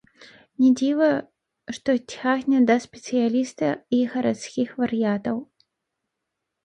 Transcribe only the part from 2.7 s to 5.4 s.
да спецыяліста і гарадскіх вар'ятаў.